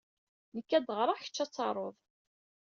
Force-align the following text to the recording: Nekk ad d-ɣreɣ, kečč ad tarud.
Nekk 0.55 0.69
ad 0.77 0.83
d-ɣreɣ, 0.87 1.17
kečč 1.19 1.37
ad 1.43 1.51
tarud. 1.51 1.95